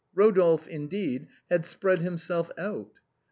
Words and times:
Eodolphe, 0.17 0.65
indeed, 0.67 1.27
had 1.51 1.63
spread 1.63 1.99
himself 2.01 2.49
out. 2.57 2.89